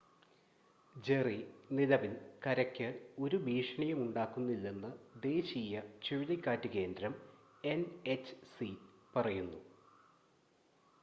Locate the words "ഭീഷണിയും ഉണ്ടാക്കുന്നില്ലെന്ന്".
3.37-4.91